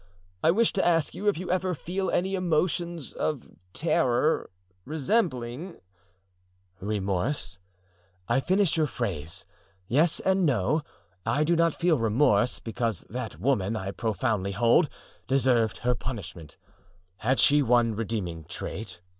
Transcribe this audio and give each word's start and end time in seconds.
"I 0.41 0.49
wished 0.49 0.73
to 0.77 0.83
ask 0.87 1.13
you 1.13 1.27
if 1.27 1.37
you 1.37 1.51
ever 1.51 1.75
feel 1.75 2.09
any 2.09 2.33
emotions 2.33 3.13
of 3.13 3.47
terror 3.71 4.49
resembling——" 4.83 5.77
"Remorse! 6.79 7.59
I 8.27 8.39
finish 8.39 8.77
your 8.77 8.87
phrase. 8.87 9.45
Yes 9.87 10.19
and 10.19 10.43
no. 10.43 10.81
I 11.23 11.43
do 11.43 11.55
not 11.55 11.75
feel 11.75 11.99
remorse, 11.99 12.57
because 12.59 13.05
that 13.11 13.39
woman, 13.39 13.75
I 13.75 13.91
profoundly 13.91 14.53
hold, 14.53 14.89
deserved 15.27 15.77
her 15.85 15.93
punishment. 15.93 16.57
Had 17.17 17.39
she 17.39 17.61
one 17.61 17.93
redeeming 17.93 18.45
trait? 18.45 19.01